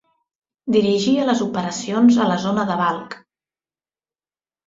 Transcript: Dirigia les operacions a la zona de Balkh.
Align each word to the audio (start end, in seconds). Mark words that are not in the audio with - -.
Dirigia 0.75 1.25
les 1.29 1.43
operacions 1.47 2.17
a 2.25 2.29
la 2.31 2.37
zona 2.45 2.65
de 2.71 2.77
Balkh. 2.79 3.13